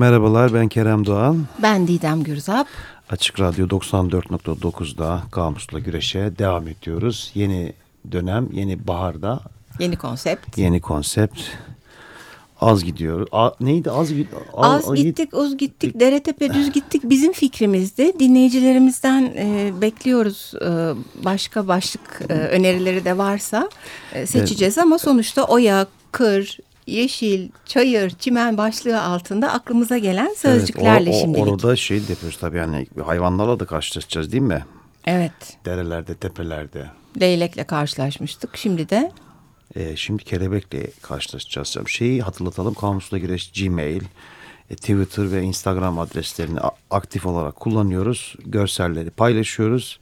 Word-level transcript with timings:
Merhabalar 0.00 0.54
ben 0.54 0.68
Kerem 0.68 1.06
Doğan. 1.06 1.46
Ben 1.62 1.88
Didem 1.88 2.22
Gürzap. 2.22 2.66
Açık 3.10 3.40
Radyo 3.40 3.66
94.9'da 3.66 5.22
Kamus'la 5.30 5.78
Güreş'e 5.78 6.38
devam 6.38 6.68
ediyoruz. 6.68 7.30
Yeni 7.34 7.72
dönem, 8.12 8.48
yeni 8.52 8.86
baharda. 8.86 9.40
Yeni 9.78 9.96
konsept. 9.96 10.58
Yeni 10.58 10.80
konsept. 10.80 11.40
Az 12.60 12.84
gidiyor. 12.84 13.26
A, 13.32 13.50
neydi? 13.60 13.90
Az, 13.90 14.12
az, 14.54 14.88
az 14.88 14.94
gittik, 14.94 15.36
uz 15.36 15.56
gittik, 15.56 16.00
dere 16.00 16.22
tepe 16.22 16.54
düz 16.54 16.72
gittik. 16.72 17.02
Bizim 17.04 17.32
fikrimizdi. 17.32 18.12
Dinleyicilerimizden 18.18 19.22
e, 19.36 19.72
bekliyoruz. 19.80 20.52
E, 20.62 20.68
başka 21.24 21.68
başlık 21.68 22.22
e, 22.28 22.32
önerileri 22.34 23.04
de 23.04 23.18
varsa 23.18 23.68
e, 24.12 24.26
seçeceğiz. 24.26 24.78
Ama 24.78 24.98
sonuçta 24.98 25.44
oya, 25.44 25.86
kır, 26.12 26.58
yeşil, 26.86 27.48
çayır, 27.66 28.10
çimen 28.10 28.56
başlığı 28.56 29.02
altında 29.02 29.52
aklımıza 29.52 29.98
gelen 29.98 30.34
sözcüklerle 30.36 31.10
evet, 31.10 31.14
o, 31.14 31.18
o, 31.18 31.20
şimdilik. 31.20 31.46
Orada 31.46 31.76
şey 31.76 31.98
yapıyoruz 31.98 32.38
tabii 32.40 32.56
yani 32.56 32.86
hayvanlarla 33.04 33.60
da 33.60 33.64
karşılaşacağız 33.64 34.32
değil 34.32 34.42
mi? 34.42 34.64
Evet. 35.06 35.32
Derelerde, 35.64 36.14
tepelerde. 36.14 36.86
Leylekle 37.20 37.64
karşılaşmıştık. 37.64 38.56
Şimdi 38.56 38.88
de? 38.88 39.12
Ee, 39.76 39.96
şimdi 39.96 40.24
kelebekle 40.24 40.90
karşılaşacağız. 41.02 41.76
Şeyi 41.86 42.22
hatırlatalım. 42.22 42.74
Kamusla 42.74 43.18
Güreş 43.18 43.52
Gmail, 43.52 44.02
e, 44.70 44.76
Twitter 44.76 45.32
ve 45.32 45.42
Instagram 45.42 45.98
adreslerini 45.98 46.60
aktif 46.90 47.26
olarak 47.26 47.56
kullanıyoruz. 47.56 48.34
Görselleri 48.46 49.10
paylaşıyoruz. 49.10 50.00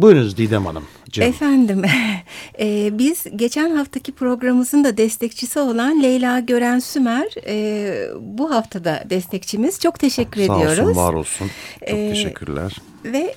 Buyurunuz 0.00 0.36
Didem 0.36 0.66
Hanım. 0.66 0.84
Canım. 1.10 1.30
Efendim, 1.30 1.82
e, 2.60 2.98
biz 2.98 3.24
geçen 3.36 3.70
haftaki 3.70 4.12
programımızın 4.12 4.84
da 4.84 4.96
destekçisi 4.96 5.60
olan 5.60 6.02
Leyla 6.02 6.40
Gören 6.40 6.78
Sümer 6.78 7.28
e, 7.46 8.06
bu 8.20 8.54
haftada 8.54 9.04
destekçimiz. 9.10 9.80
Çok 9.80 9.98
teşekkür 9.98 10.46
Sağ 10.46 10.56
ediyoruz. 10.56 10.76
Sağ 10.76 10.82
olsun, 10.84 10.96
var 10.96 11.12
olsun. 11.12 11.50
Çok 11.80 11.88
e, 11.88 12.08
teşekkürler. 12.08 12.76
Ve 13.04 13.34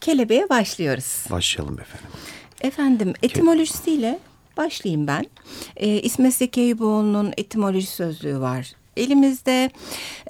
kelebeğe 0.00 0.48
başlıyoruz. 0.48 1.24
Başlayalım 1.30 1.80
efendim. 1.80 2.08
Efendim, 2.60 3.12
etimolojisiyle 3.22 4.18
başlayayım 4.56 5.06
ben. 5.06 5.26
E, 5.76 5.88
İsmet 5.88 6.34
Zeki 6.34 6.60
Eyüboğlu'nun 6.60 7.32
etimoloji 7.36 7.86
sözlüğü 7.86 8.40
var 8.40 8.72
elimizde. 8.96 9.70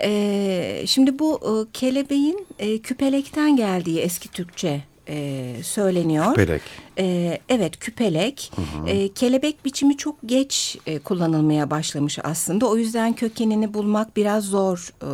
E, 0.03 0.83
şimdi 0.87 1.19
bu 1.19 1.41
e, 1.43 1.73
kelebeğin 1.73 2.47
e, 2.59 2.79
küpelekten 2.79 3.57
geldiği 3.57 4.01
eski 4.01 4.29
Türkçe 4.29 4.81
e, 5.11 5.55
söyleniyor. 5.63 6.35
Küpelek. 6.35 6.63
E, 6.99 7.39
evet 7.49 7.79
küpelek. 7.79 8.53
Hı 8.57 8.63
hı. 8.63 8.89
E, 8.89 9.13
kelebek 9.13 9.65
biçimi 9.65 9.97
çok 9.97 10.17
geç 10.27 10.79
e, 10.87 10.99
kullanılmaya 10.99 11.71
başlamış 11.71 12.19
aslında. 12.23 12.67
O 12.67 12.77
yüzden 12.77 13.13
kökenini 13.13 13.75
bulmak 13.75 14.17
biraz 14.17 14.45
zor 14.45 14.93
e, 15.03 15.09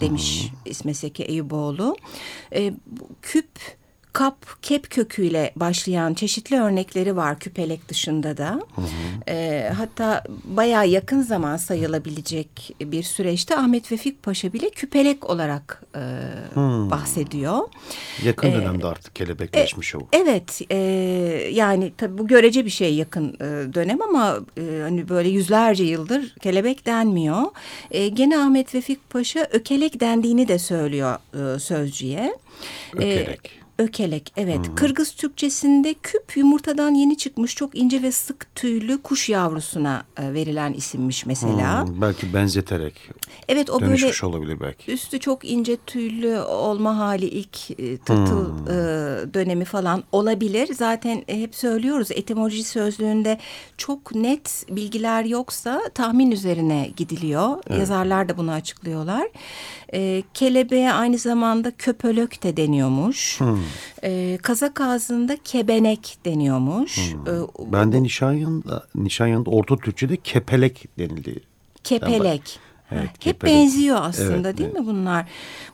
demiş 0.00 0.42
hı 0.42 0.46
hı. 0.46 0.70
İsmet 0.70 0.96
Seki 0.96 1.22
Eyüboğlu. 1.22 1.96
E, 2.54 2.72
küp 3.22 3.48
kap, 4.12 4.36
kep 4.62 4.90
köküyle 4.90 5.52
başlayan 5.56 6.14
çeşitli 6.14 6.60
örnekleri 6.60 7.16
var 7.16 7.38
küpelek 7.38 7.88
dışında 7.88 8.36
da. 8.36 8.60
Hı 8.74 8.80
hı. 8.80 9.30
E, 9.30 9.68
hatta 9.76 10.24
bayağı 10.44 10.88
yakın 10.88 11.22
zaman 11.22 11.56
sayılabilecek 11.56 12.76
bir 12.80 13.02
süreçte 13.02 13.56
Ahmet 13.56 13.92
Vefik 13.92 14.22
Paşa 14.22 14.52
bile 14.52 14.70
küpelek 14.70 15.30
olarak 15.30 15.82
e, 15.94 16.00
hmm. 16.54 16.90
bahsediyor. 16.90 17.58
Yakın 18.24 18.48
e, 18.48 18.54
dönemde 18.54 18.86
artık 18.86 19.16
kelebekleşmiş 19.16 19.94
e, 19.94 19.98
o. 19.98 20.00
Evet 20.12 20.60
e, 20.70 20.76
yani 21.52 21.92
tabii 21.98 22.18
bu 22.18 22.26
görece 22.26 22.64
bir 22.64 22.70
şey 22.70 22.94
yakın 22.94 23.34
e, 23.34 23.74
dönem 23.74 24.02
ama 24.02 24.38
e, 24.56 24.80
hani 24.82 25.08
böyle 25.08 25.28
yüzlerce 25.28 25.84
yıldır 25.84 26.34
kelebek 26.42 26.86
denmiyor. 26.86 27.42
E, 27.90 28.08
gene 28.08 28.38
Ahmet 28.38 28.74
Vefik 28.74 29.10
Paşa 29.10 29.48
ökelek 29.52 30.00
dendiğini 30.00 30.48
de 30.48 30.58
söylüyor 30.58 31.16
e, 31.34 31.58
sözcüye. 31.58 32.36
Ökelek. 32.96 33.46
E, 33.58 33.61
Ökelek 33.78 34.32
evet. 34.36 34.68
Hmm. 34.68 34.74
Kırgız 34.74 35.12
Türkçesinde 35.12 35.94
küp 36.02 36.36
yumurtadan 36.36 36.94
yeni 36.94 37.16
çıkmış 37.16 37.54
çok 37.54 37.78
ince 37.78 38.02
ve 38.02 38.12
sık 38.12 38.54
tüylü 38.54 39.02
kuş 39.02 39.28
yavrusuna 39.28 40.04
e, 40.16 40.34
verilen 40.34 40.72
isimmiş 40.72 41.26
mesela. 41.26 41.86
Hmm, 41.86 42.00
belki 42.00 42.34
benzeterek. 42.34 42.94
Evet 43.48 43.70
o 43.70 43.80
böyle 43.80 44.12
olabilir 44.22 44.60
belki. 44.60 44.92
Üstü 44.92 45.20
çok 45.20 45.44
ince 45.44 45.76
tüylü 45.76 46.38
olma 46.38 46.98
hali 46.98 47.26
ilk 47.26 47.70
e, 47.70 47.96
tırtıl 47.96 48.58
hmm. 48.58 48.66
e, 48.66 49.34
dönemi 49.34 49.64
falan 49.64 50.04
olabilir. 50.12 50.74
Zaten 50.74 51.24
e, 51.28 51.40
hep 51.40 51.54
söylüyoruz 51.54 52.10
etimoloji 52.10 52.64
sözlüğünde 52.64 53.38
çok 53.76 54.14
net 54.14 54.64
bilgiler 54.70 55.24
yoksa 55.24 55.82
tahmin 55.94 56.30
üzerine 56.30 56.90
gidiliyor. 56.96 57.62
Evet. 57.66 57.78
Yazarlar 57.78 58.28
da 58.28 58.36
bunu 58.36 58.50
açıklıyorlar. 58.50 59.28
E, 59.94 60.22
kelebeğe 60.34 60.92
aynı 60.92 61.18
zamanda 61.18 61.70
köpölök 61.70 62.42
de 62.42 62.56
deniyormuş. 62.56 63.40
Hmm. 63.40 63.61
E, 64.04 64.38
kazak 64.42 64.80
ağzında 64.80 65.36
kebenek 65.44 66.16
deniyormuş. 66.24 66.96
Hmm. 66.96 67.34
E, 67.34 67.72
ben 67.72 67.92
de 67.92 68.02
Nişanyan'da, 68.02 68.86
Nişanyan'da 68.94 69.50
Orta 69.50 69.76
Türkçe'de 69.76 70.16
kepelek 70.16 70.98
denildi. 70.98 71.40
Kepelek. 71.84 72.58
Evet, 72.92 73.08
Hep 73.08 73.20
kepenek. 73.20 73.54
benziyor 73.54 73.98
aslında 74.00 74.48
evet, 74.48 74.58
değil 74.58 74.70
evet. 74.72 74.80
mi 74.80 74.86
bunlar? 74.86 75.26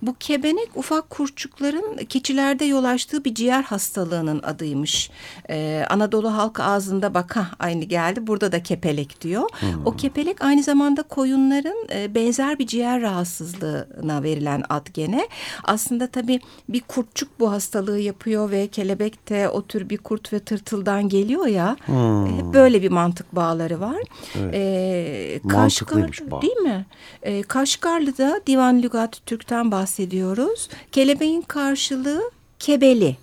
Bu 0.03 0.15
kebenek 0.21 0.69
ufak 0.75 1.11
kurçukların 1.11 1.97
keçilerde 1.97 2.65
yol 2.65 2.85
açtığı 2.85 3.25
bir 3.25 3.35
ciğer 3.35 3.63
hastalığının 3.63 4.43
adıymış. 4.43 5.11
Ee, 5.51 5.85
Anadolu 5.91 6.35
halk 6.35 6.61
ağzında 6.61 7.15
bak 7.15 7.37
ha 7.37 7.47
aynı 7.59 7.85
geldi 7.85 8.27
burada 8.27 8.53
da 8.53 8.63
kepelek 8.63 9.21
diyor. 9.21 9.49
Hmm. 9.61 9.87
O 9.87 9.97
kepelek 9.97 10.43
aynı 10.45 10.63
zamanda 10.63 11.03
koyunların 11.03 11.89
e, 11.95 12.15
benzer 12.15 12.59
bir 12.59 12.67
ciğer 12.67 13.03
rahatsızlığına 13.03 14.23
verilen 14.23 14.63
ad 14.69 14.87
gene. 14.95 15.29
Aslında 15.65 16.07
tabii 16.07 16.41
bir 16.69 16.81
kurtçuk 16.81 17.41
bu 17.41 17.51
hastalığı 17.51 17.99
yapıyor 17.99 18.51
ve 18.51 18.67
kelebek 18.67 19.29
de 19.29 19.49
o 19.49 19.67
tür 19.67 19.89
bir 19.89 19.99
kurt 19.99 20.33
ve 20.33 20.39
tırtıldan 20.39 21.09
geliyor 21.09 21.47
ya. 21.47 21.77
Hmm. 21.87 22.39
Hep 22.39 22.55
böyle 22.55 22.83
bir 22.83 22.91
mantık 22.91 23.37
bağları 23.37 23.81
var. 23.81 23.97
Evet. 24.39 24.55
Ee, 24.55 25.41
Mantıklıymış 25.45 26.31
bağ. 26.31 26.43
Değil 26.43 26.57
mi? 26.57 26.87
E, 27.23 27.43
Kaşgarlı'da 27.43 28.41
Divan 28.47 28.83
Lügat 28.83 29.27
Türk'ten 29.27 29.71
bahsediyoruz. 29.71 30.69
Kelebeğin 30.93 31.43
karşılığı 31.43 32.31
kebeli. 32.59 33.17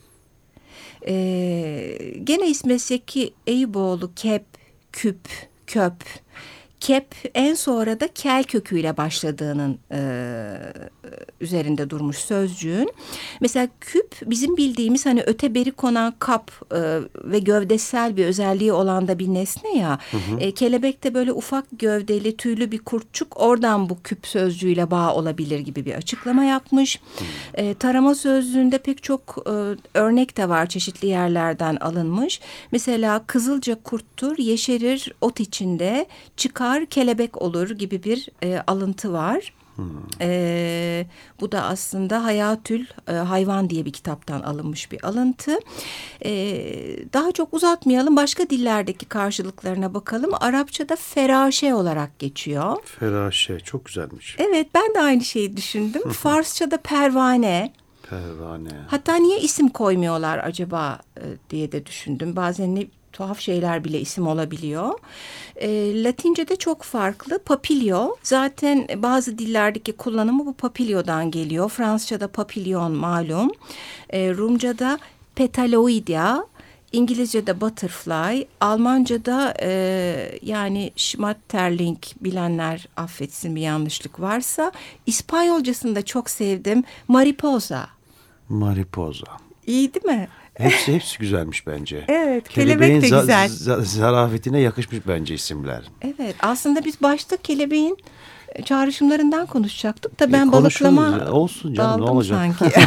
E, 1.08 1.14
gene 2.24 2.48
İsmet 2.50 2.82
Seki 2.82 3.34
Eyüboğlu 3.48 4.12
kep, 4.16 4.46
küp, 4.92 5.20
köp 5.68 6.04
kep 6.86 7.16
en 7.36 7.54
sonra 7.54 8.00
da 8.00 8.08
kel 8.08 8.44
köküyle 8.44 8.98
başladığının 8.98 9.80
e, 9.92 10.02
üzerinde 11.42 11.90
durmuş 11.90 12.18
sözcüğün. 12.18 12.92
Mesela 13.42 13.68
küp 13.82 14.16
bizim 14.26 14.58
bildiğimiz 14.58 15.06
hani 15.06 15.24
öte 15.26 15.56
beri 15.56 15.72
konan 15.72 16.14
kap 16.20 16.52
e, 16.72 17.00
ve 17.16 17.40
gövdesel 17.40 18.18
bir 18.18 18.26
özelliği 18.26 18.74
olan 18.74 19.08
da 19.08 19.20
bir 19.20 19.28
nesne 19.28 19.78
ya. 19.78 20.00
Hı 20.12 20.18
hı. 20.18 20.40
E, 20.40 20.52
kelebek 20.52 21.04
de 21.04 21.14
böyle 21.14 21.32
ufak 21.32 21.66
gövdeli 21.72 22.38
tüylü 22.38 22.72
bir 22.72 22.80
kurtçuk 22.80 23.42
oradan 23.42 23.90
bu 23.90 24.02
küp 24.04 24.28
sözcüğüyle 24.28 24.92
bağ 24.92 25.16
olabilir 25.16 25.60
gibi 25.60 25.86
bir 25.86 25.94
açıklama 25.96 26.44
yapmış. 26.44 27.00
E, 27.54 27.74
tarama 27.74 28.16
sözlüğünde 28.16 28.78
pek 28.78 29.04
çok 29.04 29.38
e, 29.46 29.54
örnek 30.00 30.38
de 30.38 30.50
var 30.50 30.66
çeşitli 30.66 31.08
yerlerden 31.08 31.76
alınmış. 31.76 32.40
Mesela 32.72 33.24
kızılca 33.28 33.84
kurttur 33.84 34.38
yeşerir 34.38 35.14
ot 35.22 35.40
içinde 35.40 36.06
çıkar 36.38 36.75
çıkar 36.76 36.86
kelebek 36.86 37.42
olur 37.42 37.70
gibi 37.70 38.04
bir 38.04 38.30
e, 38.44 38.62
alıntı 38.68 39.14
var. 39.14 39.54
Hmm. 39.76 39.86
E, 40.22 41.06
bu 41.40 41.52
da 41.52 41.64
aslında 41.64 42.24
Hayatül 42.24 42.86
e, 43.08 43.12
Hayvan 43.14 43.70
diye 43.70 43.86
bir 43.86 43.94
kitaptan 43.94 44.42
alınmış 44.42 44.92
bir 44.92 45.06
alıntı. 45.06 45.60
E, 46.26 46.32
daha 47.14 47.32
çok 47.32 47.54
uzatmayalım. 47.54 48.16
Başka 48.16 48.50
dillerdeki 48.50 49.06
karşılıklarına 49.06 49.94
bakalım. 49.94 50.32
Arapçada 50.40 50.96
feraşe 50.96 51.74
olarak 51.74 52.20
geçiyor. 52.20 52.78
Feraşe 53.00 53.60
çok 53.60 53.86
güzelmiş. 53.86 54.36
Evet 54.40 54.68
ben 54.76 54.96
de 54.96 55.02
aynı 55.02 55.24
şeyi 55.24 55.58
düşündüm. 55.58 56.10
Farsçada 56.12 56.78
pervane. 56.78 57.74
Pervane. 58.10 58.70
Hatta 58.88 59.16
niye 59.16 59.40
isim 59.40 59.70
koymuyorlar 59.70 60.38
acaba 60.38 61.00
e, 61.18 61.24
diye 61.50 61.72
de 61.72 61.86
düşündüm. 61.86 62.36
Bazen 62.36 62.76
ne 62.76 62.88
tuhaf 63.16 63.40
şeyler 63.40 63.84
bile 63.84 64.00
isim 64.00 64.28
olabiliyor. 64.28 65.00
E, 65.56 66.04
Latince'de 66.04 66.56
çok 66.56 66.84
farklı. 66.84 67.40
Papilio 67.40 68.16
zaten 68.24 68.88
bazı 68.96 69.38
dillerdeki 69.38 69.94
kullanımı 69.94 70.46
bu 70.46 70.54
papilio'dan 70.54 71.32
geliyor. 71.32 71.70
Fransızca'da 71.70 72.28
papilyon 72.28 72.92
malum. 72.92 73.52
E, 74.10 74.34
Rumca'da 74.34 75.00
petaloidea, 75.36 76.44
İngilizce'de 76.92 77.62
butterfly, 77.62 78.48
Almanca'da 78.62 79.54
e, 79.62 79.70
yani 80.42 80.92
Schmetterling 80.96 81.98
bilenler 82.22 82.88
affetsin 82.98 83.56
bir 83.56 83.62
yanlışlık 83.62 84.20
varsa. 84.20 84.72
İspanyolcasını 85.06 85.96
da 85.96 86.06
çok 86.06 86.30
sevdim. 86.30 86.84
Mariposa. 87.08 87.88
Mariposa. 88.50 89.28
İyi 89.68 89.94
değil 89.94 90.06
mi? 90.06 90.28
Hepsi 90.58 90.94
hepsi 90.94 91.18
güzelmiş 91.20 91.68
bence. 91.68 92.06
Evet, 92.08 92.50
kelebek 92.50 93.02
de 93.02 93.10
güzel. 93.10 93.50
zarafetine 93.82 94.60
yakışmış 94.60 95.00
bence 95.08 95.34
isimler. 95.34 95.82
Evet, 96.02 96.36
aslında 96.40 96.86
biz 96.86 97.02
başta 97.02 97.38
kelebeğin 97.38 97.98
çağrışımlarından 98.66 99.46
konuşacaktık 99.46 100.20
da 100.20 100.26
E, 100.26 100.32
ben 100.34 100.52
konuşuruz 100.52 100.98
balıklama. 100.98 101.32
Olsun 101.32 101.74
canım, 101.74 102.02
ne 102.02 102.10
olacak? 102.10 102.38
sanki. 102.60 102.80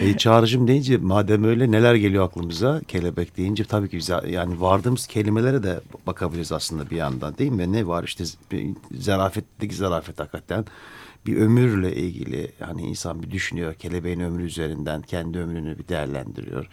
E, 0.00 0.16
çağrışım 0.16 0.68
deyince 0.68 0.96
madem 0.96 1.44
öyle 1.44 1.70
neler 1.70 1.94
geliyor 1.94 2.24
aklımıza 2.24 2.80
kelebek 2.88 3.36
deyince 3.36 3.64
tabii 3.64 3.88
ki 3.88 3.96
bize 3.96 4.20
yani 4.28 4.60
vardığımız 4.60 5.06
kelimelere 5.06 5.62
de 5.62 5.80
bakabiliriz 6.06 6.52
aslında 6.52 6.90
bir 6.90 6.96
yandan 6.96 7.38
değil 7.38 7.52
mi? 7.52 7.72
Ne 7.72 7.86
var 7.86 8.04
işte 8.04 8.24
zarafetteki 8.98 9.74
zarafet 9.74 10.18
hakikaten 10.20 10.64
bir 11.26 11.36
ömürle 11.36 11.96
ilgili 11.96 12.52
hani 12.60 12.82
insan 12.82 13.22
bir 13.22 13.30
düşünüyor 13.30 13.74
kelebeğin 13.74 14.20
ömrü 14.20 14.44
üzerinden 14.44 15.02
kendi 15.02 15.38
ömrünü 15.38 15.78
bir 15.78 15.88
değerlendiriyor. 15.88 16.68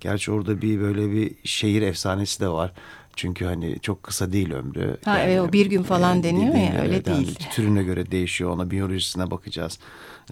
Gerçi 0.00 0.32
orada 0.32 0.62
bir 0.62 0.80
böyle 0.80 1.12
bir 1.12 1.34
şehir 1.44 1.82
efsanesi 1.82 2.40
de 2.40 2.48
var. 2.48 2.72
Çünkü 3.16 3.44
hani 3.44 3.80
çok 3.80 4.02
kısa 4.02 4.32
değil 4.32 4.52
ömrü. 4.52 4.96
Ha, 5.04 5.18
evet, 5.20 5.40
o 5.40 5.52
bir 5.52 5.66
gün 5.66 5.82
falan 5.82 6.22
deniyor 6.22 6.54
ya, 6.54 6.82
öyle 6.82 6.94
yani 6.94 7.04
değil. 7.04 7.38
Türüne 7.52 7.82
göre 7.82 8.10
değişiyor. 8.10 8.50
Ona 8.50 8.70
biyolojisine 8.70 9.30
bakacağız. 9.30 9.78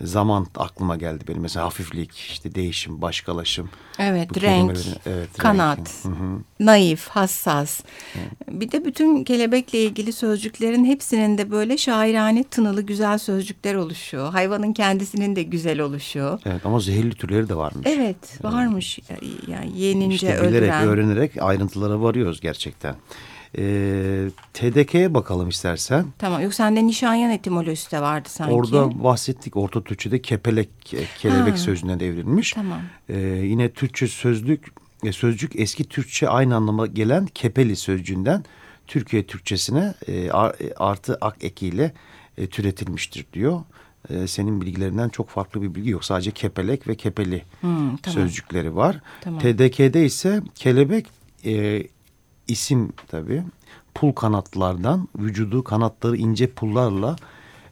Zaman 0.01 0.47
aklıma 0.57 0.97
geldi 0.97 1.25
benim. 1.29 1.43
Mesela 1.43 1.67
hafiflik, 1.67 2.15
işte 2.15 2.55
değişim, 2.55 3.03
başkalaşım. 3.03 3.71
Evet, 3.99 4.31
Bu 4.31 4.41
renk, 4.41 4.79
evet, 5.07 5.39
kanat, 5.39 5.79
renk. 5.79 5.89
Hı 6.05 6.09
hı. 6.09 6.39
Naif, 6.67 7.09
hassas. 7.09 7.81
Bir 8.51 8.73
de 8.73 8.85
bütün 8.85 9.25
kelebekle 9.25 9.79
ilgili 9.83 10.13
sözcüklerin 10.13 10.85
hepsinin 10.85 11.39
de 11.39 11.51
böyle 11.51 11.79
şairane 11.79 12.45
tınılı 12.45 12.83
güzel 12.83 13.19
sözcükler 13.19 13.75
oluşuyor. 13.75 14.33
Hayvanın 14.33 14.73
kendisinin 14.73 15.37
de 15.37 15.43
güzel 15.43 15.81
oluşuyor. 15.81 16.41
Evet 16.47 16.67
ama 16.67 16.81
zehirli 16.81 17.15
türleri 17.15 17.49
de 17.49 17.55
varmış. 17.57 17.87
Evet, 17.91 18.45
varmış. 18.45 18.99
Yani 19.49 19.81
yenince 19.81 20.15
İşte 20.15 20.29
bilerek, 20.29 20.53
öldüren. 20.55 20.89
öğrenerek 20.89 21.43
ayrıntılara 21.43 22.01
varıyoruz 22.03 22.41
gerçekten. 22.41 22.95
Ee, 23.59 24.25
TDK'ye 24.55 25.15
bakalım 25.15 25.49
istersen. 25.49 26.05
Tamam. 26.19 26.43
Yok 26.43 26.55
sende 26.55 26.87
nişanyan 26.87 27.31
etimolojisi 27.31 27.91
de 27.93 28.01
vardı 28.01 28.29
sanki. 28.33 28.55
Orada 28.55 29.05
bahsettik 29.05 29.57
Orta 29.57 29.85
Türkçe'de 29.85 30.23
kepelek, 30.23 30.69
kelebek 31.19 31.53
Ha. 31.53 31.57
sözüne 31.57 32.01
devrilmiş. 32.01 32.53
Tamam. 32.53 32.81
Ee, 33.09 33.19
yine 33.21 33.73
Türkçe 33.73 34.09
sözlük, 34.09 34.67
e, 35.05 35.13
sözcük 35.13 35.57
eski 35.61 35.85
Türkçe 35.85 36.29
aynı 36.29 36.57
anlama 36.57 36.87
gelen 36.87 37.27
kepeli 37.27 37.77
sözcüğünden 37.77 38.45
Türkiye 38.87 39.27
Türkçesine 39.27 39.95
e, 40.07 40.13
e, 40.13 40.31
artı 40.77 41.19
ak 41.21 41.37
ekiyle 41.45 41.93
e, 42.39 42.47
türetilmiştir 42.47 43.27
diyor. 43.33 43.61
E, 44.11 44.27
senin 44.27 44.61
bilgilerinden 44.61 45.09
çok 45.09 45.29
farklı 45.29 45.63
bir 45.63 45.75
bilgi 45.75 45.91
yok. 45.91 46.05
Sadece 46.05 46.31
kepelek 46.31 46.89
ve 46.89 46.95
kepeli 46.95 47.43
Hmm, 47.61 47.97
tamam. 47.97 48.21
sözcükleri 48.21 48.77
var. 48.77 49.01
Tamam. 49.21 49.41
TDK'de 49.41 50.05
ise 50.05 50.43
kelebek 50.55 51.07
e, 51.45 51.83
isim 52.49 52.93
tabii. 53.09 53.43
Pul 53.95 54.13
kanatlardan 54.13 55.09
vücudu 55.19 55.65
kanatları 55.65 56.17
ince 56.17 56.47
pullarla 56.47 57.17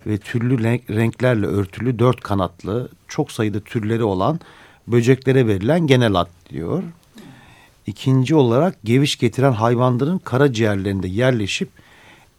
ve 0.06 0.18
türlü 0.18 0.54
renk- 0.54 0.94
renklerle 0.96 1.46
örtülü 1.46 1.98
dört 1.98 2.20
kanatlı 2.20 2.88
çok 3.08 3.32
sayıda 3.32 3.60
türleri 3.60 4.04
olan 4.04 4.40
böceklere 4.86 5.46
verilen 5.46 5.86
genel 5.86 6.14
ad 6.14 6.28
diyor. 6.50 6.82
İkinci 7.90 8.34
olarak 8.34 8.82
geviş 8.84 9.18
getiren 9.18 9.52
hayvanların 9.52 10.18
karaciğerlerinde 10.18 11.08
yerleşip 11.08 11.68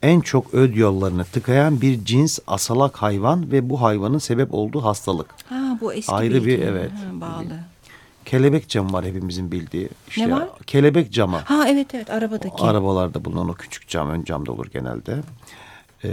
en 0.01 0.21
çok 0.21 0.53
öd 0.53 0.75
yollarını 0.75 1.23
tıkayan 1.23 1.81
bir 1.81 2.05
cins 2.05 2.39
asalak 2.47 2.97
hayvan 2.97 3.51
ve 3.51 3.69
bu 3.69 3.81
hayvanın 3.81 4.17
sebep 4.17 4.53
olduğu 4.53 4.83
hastalık. 4.83 5.35
Ha 5.49 5.77
bu 5.81 5.93
eski 5.93 6.11
Ayrı 6.11 6.45
bir, 6.45 6.59
evet. 6.59 6.91
Ha, 6.91 7.21
bağlı. 7.21 7.59
Kelebek 8.25 8.69
camı 8.69 8.93
var 8.93 9.05
hepimizin 9.05 9.51
bildiği. 9.51 9.89
İşte 10.07 10.27
Ne 10.27 10.31
var? 10.31 10.49
Kelebek 10.67 11.13
camı. 11.13 11.37
Ha 11.37 11.67
evet 11.67 11.95
evet 11.95 12.09
arabadaki. 12.09 12.63
Arabalarda 12.63 13.25
bulunan 13.25 13.49
o 13.49 13.53
küçük 13.53 13.87
cam 13.87 14.09
ön 14.09 14.23
camda 14.23 14.51
olur 14.51 14.67
genelde. 14.73 15.17
Ee, 16.03 16.07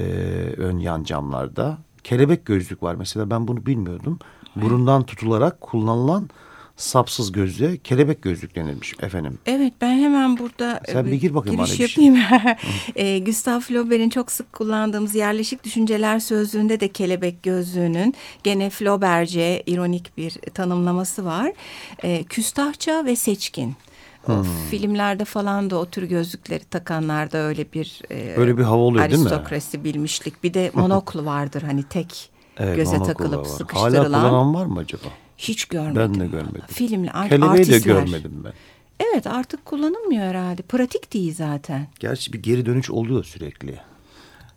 ön 0.57 0.79
yan 0.79 1.05
camlarda. 1.05 1.79
Kelebek 2.05 2.47
gözlük 2.47 2.83
var 2.83 2.95
mesela 2.95 3.31
ben 3.31 3.49
bunu 3.49 3.67
bilmiyordum. 3.67 4.19
Burundan 4.57 5.03
tutularak 5.03 5.61
kullanılan 5.61 6.29
sapsız 6.79 7.33
gözlüğe 7.33 7.77
kelebek 7.79 8.23
gözlük 8.23 8.55
denilmiş 8.57 8.95
efendim. 9.03 9.39
Evet 9.47 9.73
ben 9.81 9.99
hemen 9.99 10.39
burada 10.39 10.81
Sen 10.87 11.07
e, 11.07 11.07
bir 11.07 11.13
gir 11.21 11.35
bakayım 11.35 11.65
giriş 11.65 11.77
şey. 11.77 11.87
yapayım. 12.05 12.17
e, 12.97 13.19
Gustav 13.19 13.61
Flaubert'in 13.61 14.11
çok 14.11 14.33
sık 14.33 14.53
kullandığımız 14.53 15.15
yerleşik 15.15 15.65
düşünceler 15.65 16.19
sözlüğünde 16.19 16.81
de 16.81 16.89
kelebek 16.89 17.43
gözlüğünün 17.43 18.15
gene 18.45 18.71
Flaubert'ce 18.71 19.63
ironik 19.67 20.17
bir 20.17 20.31
tanımlaması 20.55 21.25
var. 21.25 21.53
E, 22.03 22.25
küstahça 22.25 23.05
ve 23.05 23.17
seçkin. 23.17 23.75
Hmm. 24.25 24.45
filmlerde 24.71 25.25
falan 25.25 25.71
da 25.71 25.79
o 25.79 25.87
tür 25.87 26.03
gözlükleri 26.03 26.65
takanlarda 26.65 27.39
öyle 27.39 27.73
bir 27.73 28.03
e, 28.11 28.35
Öyle 28.37 28.59
bir 28.59 28.63
hava 28.63 28.83
oluyor 28.83 29.11
değil 29.11 29.23
mi? 29.23 29.29
aristokrasi 29.29 29.85
bilmişlik. 29.85 30.45
Bir 30.45 30.55
de 30.55 30.71
monoklu 30.75 31.25
vardır 31.25 31.63
hani 31.63 31.83
tek 31.83 32.31
Evet, 32.59 32.77
göze 32.77 32.99
takılıp 33.03 33.33
var. 33.33 33.45
Hala 33.47 33.57
sıkıştırılan. 33.57 34.05
kullanan 34.05 34.55
var 34.55 34.67
mı 34.67 34.79
acaba? 34.79 35.09
Hiç 35.39 35.65
görmedim. 35.65 35.97
Ben 36.15 36.21
de 36.21 36.27
görmedim. 36.27 36.63
Filmle 36.69 37.11
Kelebeği 37.13 37.41
de 37.41 37.45
artistler. 37.47 37.79
görmedim 37.95 38.43
ben. 38.45 38.53
Evet 39.13 39.27
artık 39.27 39.65
kullanılmıyor 39.65 40.23
herhalde. 40.23 40.63
Pratik 40.63 41.13
değil 41.15 41.35
zaten. 41.35 41.87
Gerçi 42.01 42.33
bir 42.33 42.43
geri 42.43 42.67
dönüş 42.67 42.91
oluyor 42.91 43.25
sürekli. 43.25 43.79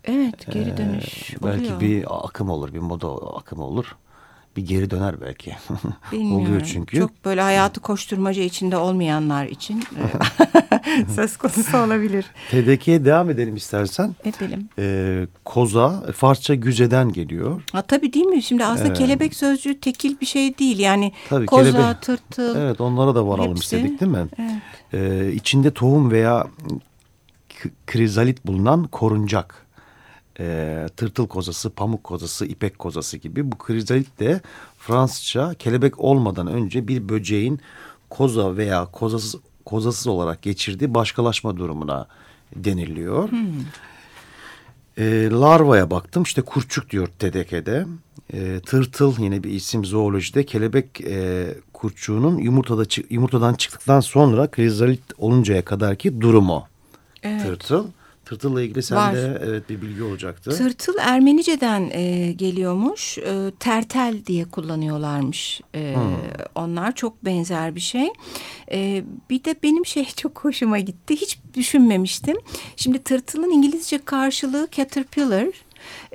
Evet 0.06 0.46
geri 0.52 0.78
dönüş 0.78 1.34
Belki 1.44 1.66
oluyor. 1.66 1.80
bir 1.80 2.26
akım 2.26 2.50
olur, 2.50 2.74
bir 2.74 2.80
moda 2.80 3.08
akımı 3.36 3.64
olur. 3.64 3.96
Bir 4.58 4.66
geri 4.66 4.90
döner 4.92 5.22
belki. 5.22 5.56
Bilmiyorum. 6.12 6.46
Oluyor 6.46 6.62
çünkü. 6.62 6.98
Çok 7.00 7.26
böyle 7.26 7.42
hayatı 7.42 7.80
koşturmaca 7.80 8.44
içinde 8.44 8.78
olmayanlar 8.78 9.46
için 9.46 9.84
e, 11.00 11.06
söz 11.16 11.38
konusu 11.38 11.78
olabilir. 11.78 12.26
TDK'ye 12.52 13.06
devam 13.06 13.30
edelim 13.30 13.56
istersen. 13.56 14.16
Edelim. 14.24 14.70
Ee, 14.80 15.28
koza, 15.46 16.04
Farsça 16.16 16.56
güzeden 16.56 17.12
geliyor. 17.14 17.62
Ha, 17.72 17.82
tabii 17.82 18.14
değil 18.14 18.26
mi? 18.26 18.44
Şimdi 18.44 18.66
aslında 18.66 18.88
Evet. 18.88 18.98
kelebek 18.98 19.36
sözcüğü 19.36 19.80
tekil 19.80 20.20
bir 20.20 20.26
şey 20.26 20.58
değil. 20.58 20.80
Yani 20.80 21.12
Tabii, 21.30 21.46
koza, 21.46 21.70
kelebek- 21.70 22.02
tırtıl. 22.02 22.56
Evet 22.56 22.82
onlara 22.82 23.16
da 23.16 23.28
varalım 23.28 23.50
Hepsi. 23.50 23.64
istedik 23.64 24.00
değil 24.02 24.12
mi? 24.12 24.28
Evet. 24.40 24.52
Ee, 24.94 25.32
içinde 25.34 25.72
tohum 25.72 26.12
veya 26.12 26.48
krizalit 27.88 28.46
bulunan 28.48 28.84
koruncak. 28.84 29.66
Ee, 30.40 30.88
tırtıl 30.98 31.28
kozası, 31.28 31.70
pamuk 31.70 32.04
kozası, 32.04 32.46
ipek 32.46 32.80
kozası 32.80 33.18
gibi. 33.18 33.52
Bu 33.52 33.58
krizalit 33.58 34.20
de 34.20 34.42
Fransızca 34.78 35.54
kelebek 35.54 36.00
olmadan 36.00 36.48
önce 36.48 36.88
bir 36.88 37.10
böceğin 37.10 37.60
koza 38.10 38.58
veya 38.58 38.86
kozasız, 38.86 39.36
kozasız 39.66 40.08
olarak 40.08 40.42
geçirdiği 40.42 40.94
başkalaşma 40.94 41.58
durumuna 41.58 42.08
deniliyor. 42.56 43.30
E, 44.98 45.30
larvaya 45.32 45.92
baktım 45.92 46.24
işte 46.24 46.42
kurçuk 46.42 46.90
diyor 46.90 47.08
TDK'de. 47.08 47.86
E, 48.34 48.60
tırtıl 48.66 49.14
yine 49.20 49.44
bir 49.44 49.50
isim 49.50 49.86
zoolojide 49.86 50.46
kelebek 50.46 51.02
e, 51.02 51.48
kurçuğunun 51.74 52.38
yumurtada 52.38 52.84
yumurtadan 53.10 53.54
çıktıktan 53.54 54.00
sonra 54.00 54.52
krizalit 54.52 55.02
oluncaya 55.18 55.66
kadarki 55.66 56.22
durumu. 56.22 56.68
Evet. 57.24 57.42
Tırtıl. 57.46 57.88
Tırtılla 58.32 58.62
ilgili 58.62 58.78
Var. 58.78 58.84
sende 58.84 59.42
evet 59.46 59.70
bir 59.70 59.82
bilgi 59.82 60.04
olacaktı. 60.04 60.52
Tırtıl 60.52 60.94
Ermenice'den 61.00 61.90
e, 61.94 62.32
geliyormuş. 62.32 63.18
E, 63.18 63.52
tertel 63.60 64.26
diye 64.26 64.46
kullanıyorlarmış. 64.46 65.62
E, 65.76 65.96
Onlar 66.56 66.96
çok 66.96 67.26
benzer 67.26 67.76
bir 67.76 67.80
şey. 67.80 68.10
E, 68.72 69.04
bir 69.30 69.44
de 69.44 69.56
benim 69.64 69.86
şey 69.86 70.06
çok 70.18 70.46
hoşuma 70.46 70.80
gitti. 70.80 71.16
Hiç 71.16 71.40
düşünmemiştim. 71.54 72.38
Şimdi 72.76 73.04
tırtılın 73.04 73.50
İngilizce 73.50 73.98
karşılığı 74.06 74.68
caterpillar. 74.72 75.48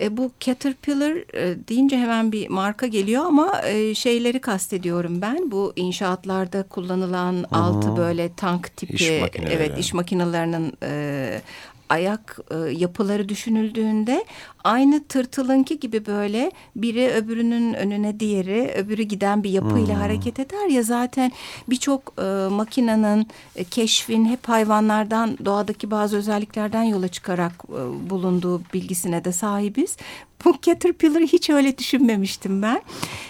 E, 0.00 0.16
bu 0.16 0.30
caterpillar 0.40 1.12
e, 1.34 1.68
deyince 1.68 1.98
hemen 1.98 2.32
bir 2.32 2.48
marka 2.48 2.86
geliyor 2.86 3.24
ama 3.24 3.62
e, 3.62 3.94
şeyleri 3.94 4.40
kastediyorum 4.40 5.22
ben. 5.22 5.50
Bu 5.50 5.72
inşaatlarda 5.76 6.62
kullanılan 6.62 7.44
altı 7.52 7.96
böyle 7.96 8.32
tank 8.34 8.76
tipi 8.76 8.94
İş 8.94 9.10
evet 9.50 9.78
iş 9.78 9.94
makinelerinin 9.94 10.72
e, 10.82 11.40
ayak 11.88 12.38
e, 12.50 12.56
yapıları 12.56 13.28
düşünüldüğünde 13.28 14.24
aynı 14.64 15.04
tırtılınki 15.04 15.80
gibi 15.80 16.06
böyle 16.06 16.50
biri 16.76 17.10
öbürünün 17.10 17.74
önüne 17.74 18.20
diğeri 18.20 18.72
öbürü 18.76 19.02
giden 19.02 19.44
bir 19.44 19.50
yapıyla 19.50 20.00
hareket 20.00 20.40
eder 20.40 20.68
ya 20.68 20.82
zaten 20.82 21.32
birçok 21.70 22.14
e, 22.18 22.48
makinenin 22.48 23.28
e, 23.56 23.64
keşfin 23.64 24.24
hep 24.24 24.48
hayvanlardan 24.48 25.38
doğadaki 25.44 25.90
bazı 25.90 26.16
özelliklerden 26.16 26.82
yola 26.82 27.08
çıkarak 27.08 27.52
e, 27.68 28.10
bulunduğu 28.10 28.62
bilgisine 28.74 29.24
de 29.24 29.32
sahibiz. 29.32 29.96
Bu 30.44 30.54
Caterpillar'ı 30.62 31.24
hiç 31.24 31.50
öyle 31.50 31.78
düşünmemiştim 31.78 32.62
ben. 32.62 32.82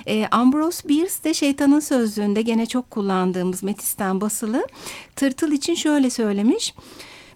E, 0.07 0.27
Ambrose 0.27 0.89
Bierce 0.89 1.25
de 1.25 1.35
şeytanın 1.35 1.81
sözlüğünde 1.81 2.43
gene 2.43 2.67
çok 2.67 2.91
kullandığımız 2.91 3.63
Metis'ten 3.63 4.21
basılı 4.21 4.67
tırtıl 5.17 5.53
için 5.53 5.75
şöyle 5.75 6.11
söylemiş. 6.11 6.75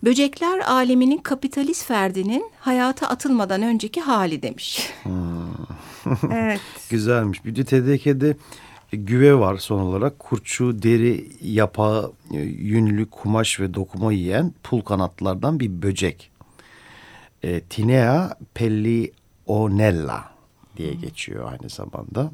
Böcekler 0.04 0.59
aleminin 0.59 1.19
kapitalist 1.19 1.85
ferdinin 1.87 2.50
hayata 2.59 3.09
atılmadan 3.09 3.62
önceki 3.62 4.00
hali 4.00 4.42
demiş. 4.42 4.92
evet. 6.33 6.61
Güzelmiş. 6.90 7.45
Bir 7.45 7.57
de 7.57 7.64
TDK'de 7.64 8.37
güve 8.92 9.38
var 9.38 9.57
son 9.57 9.80
olarak. 9.80 10.19
Kurçu, 10.19 10.83
deri, 10.83 11.28
yapağı, 11.42 12.12
yünlü, 12.59 13.11
kumaş 13.11 13.61
ve 13.61 13.75
dokuma 13.75 14.12
yiyen 14.12 14.54
pul 14.62 14.80
kanatlardan 14.80 15.61
bir 15.61 15.83
böcek. 15.83 16.30
E, 17.42 17.61
Tinea 17.61 18.37
pellionella 18.54 20.25
diye 20.76 20.95
geçiyor 20.95 21.52
aynı 21.52 21.69
zamanda. 21.69 22.30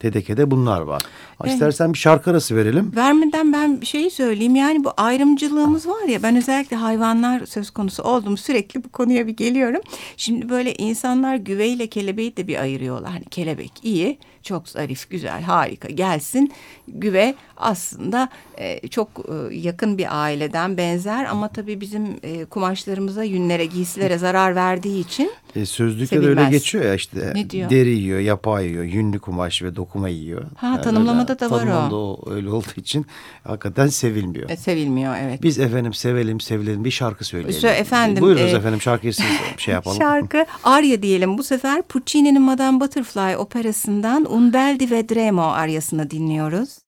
Tedeke'de 0.00 0.50
bunlar 0.50 0.80
var. 0.80 1.02
Evet. 1.44 1.52
İstersen 1.52 1.92
bir 1.92 1.98
şarkı 1.98 2.30
arası 2.30 2.56
verelim. 2.56 2.92
Vermeden 2.96 3.52
ben 3.52 3.80
bir 3.80 3.86
şey 3.86 4.10
söyleyeyim. 4.10 4.56
Yani 4.56 4.84
bu 4.84 4.92
ayrımcılığımız 4.96 5.88
var 5.88 6.08
ya 6.08 6.22
ben 6.22 6.36
özellikle 6.36 6.76
hayvanlar 6.76 7.46
söz 7.46 7.70
konusu 7.70 8.02
oldum. 8.02 8.36
Sürekli 8.36 8.84
bu 8.84 8.88
konuya 8.88 9.26
bir 9.26 9.36
geliyorum. 9.36 9.80
Şimdi 10.16 10.48
böyle 10.48 10.74
insanlar 10.74 11.36
güveyle 11.36 11.86
kelebeği 11.86 12.36
de 12.36 12.46
bir 12.46 12.60
ayırıyorlar. 12.60 13.10
Hani 13.10 13.24
kelebek 13.24 13.72
iyi, 13.82 14.18
çok 14.42 14.68
zarif, 14.68 15.10
güzel, 15.10 15.42
harika 15.42 15.88
gelsin. 15.88 16.52
Güve 16.88 17.34
aslında 17.56 18.28
e, 18.58 18.88
çok 18.88 19.08
e, 19.18 19.54
yakın 19.54 19.98
bir 19.98 20.22
aileden 20.22 20.76
benzer 20.76 21.24
ama 21.24 21.48
tabii 21.48 21.80
bizim 21.80 22.04
e, 22.22 22.44
kumaşlarımıza, 22.44 23.24
yünlere, 23.24 23.64
giysilere 23.64 24.18
zarar 24.18 24.54
verdiği 24.54 25.00
için 25.00 25.30
e, 25.56 25.66
Sözlükte 25.66 26.22
de 26.22 26.26
öyle 26.26 26.44
geçiyor 26.50 26.84
ya 26.84 26.94
işte 26.94 27.32
ne 27.34 27.50
diyor? 27.50 27.70
deri 27.70 27.90
yiyor, 27.90 28.20
yapay 28.20 28.66
yiyor, 28.66 28.84
yünlü 28.84 29.18
kumaş 29.18 29.62
ve 29.62 29.76
dokuma 29.90 30.08
yiyor. 30.08 30.42
Ha 30.56 30.66
yani 30.66 30.80
tanımlamada 30.80 31.32
öyle, 31.32 31.40
da 31.40 31.50
var 31.50 31.58
tanımlamada 31.58 31.96
o. 31.96 32.20
o. 32.26 32.30
öyle 32.30 32.50
olduğu 32.50 32.74
için 32.76 33.06
hakikaten 33.44 33.86
sevilmiyor. 33.86 34.50
E, 34.50 34.56
sevilmiyor 34.56 35.16
evet. 35.22 35.42
Biz 35.42 35.58
efendim 35.58 35.94
sevelim, 35.94 36.40
sevilelim 36.40 36.84
bir 36.84 36.90
şarkı 36.90 37.24
söyleyelim. 37.24 37.68
Efendim. 37.68 38.22
Buyurunuz 38.22 38.54
e, 38.54 38.56
efendim 38.56 38.80
şarkıyı 38.80 39.14
siz 39.14 39.26
şey 39.56 39.74
yapalım. 39.74 39.98
Şarkı 40.00 40.46
Arya 40.64 41.02
diyelim 41.02 41.38
bu 41.38 41.42
sefer 41.42 41.82
Puccini'nin 41.82 42.42
Madame 42.42 42.80
Butterfly 42.80 43.36
operasından 43.36 44.32
Un 44.32 44.52
bel 44.52 44.76
di 44.80 44.90
vedremo 44.90 45.42
aryasını 45.42 46.10
dinliyoruz. 46.10 46.78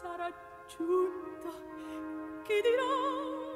sarà 0.00 0.28
giunta 0.66 1.50
che 2.42 2.60
dirò? 2.62 3.53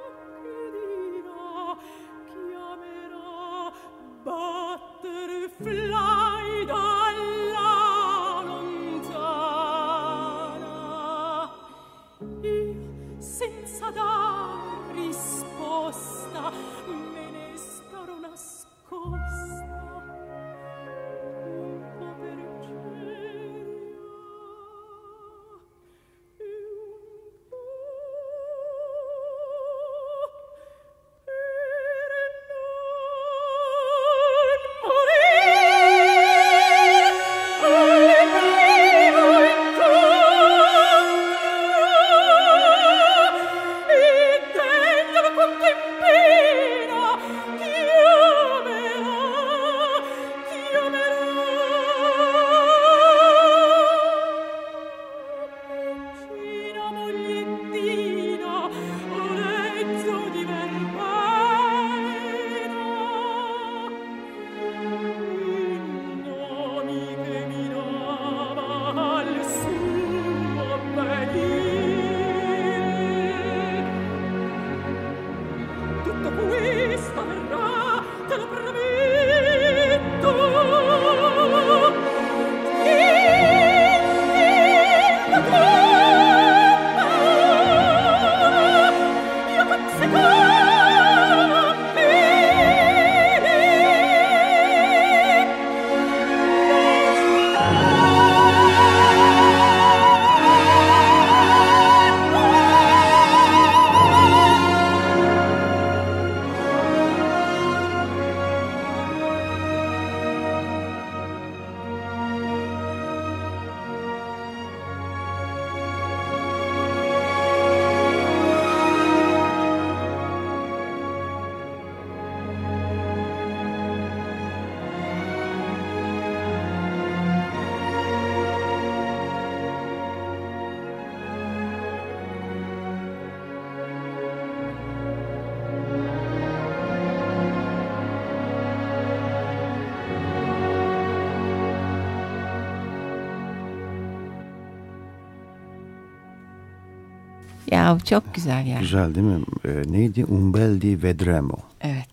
Çok 148.09 148.35
güzel 148.35 148.66
yani. 148.66 148.80
Güzel 148.80 149.14
değil 149.14 149.26
mi? 149.26 149.40
Ee, 149.64 149.83
neydi? 149.87 150.25
Umbel 150.25 150.80
di 150.80 151.02
Vedremo. 151.02 151.57
Evet. 151.80 152.09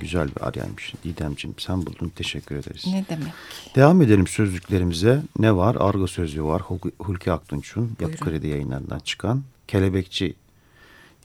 Güzel 0.00 0.28
bir 0.28 0.46
aryaymış. 0.48 0.94
Didemciğim 1.04 1.54
sen 1.58 1.86
buldun. 1.86 2.08
Teşekkür 2.08 2.56
ederiz. 2.56 2.84
Ne 2.86 3.04
demek? 3.08 3.32
Devam 3.76 4.02
edelim 4.02 4.26
sözlüklerimize. 4.26 5.22
Ne 5.38 5.56
var? 5.56 5.76
Argo 5.80 6.06
sözlüğü 6.06 6.42
var. 6.44 6.60
Hul- 6.62 6.90
Hulki 6.98 7.32
Aktunç'un 7.32 7.92
Yapı. 8.00 8.16
Kredi 8.16 8.46
yayınlarından 8.46 8.98
çıkan 8.98 9.42
kelebekçi 9.68 10.34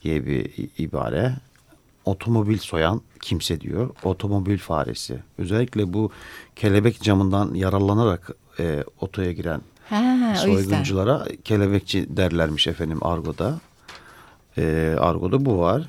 diye 0.02 0.26
bir 0.26 0.50
ibare. 0.78 1.36
Otomobil 2.04 2.58
soyan 2.58 3.00
kimse 3.20 3.60
diyor. 3.60 3.90
Otomobil 4.02 4.58
faresi. 4.58 5.18
Özellikle 5.38 5.92
bu 5.92 6.10
kelebek 6.56 7.02
camından 7.02 7.54
yararlanarak 7.54 8.30
e, 8.60 8.84
otoya 9.00 9.32
giren 9.32 9.60
Ha, 9.88 10.34
soygunculara 10.36 11.24
kelebekçi 11.44 12.16
derlermiş 12.16 12.66
efendim 12.66 12.98
Argo'da. 13.06 13.58
E, 14.58 14.94
Argo'da 15.00 15.44
bu 15.44 15.58
var. 15.58 15.82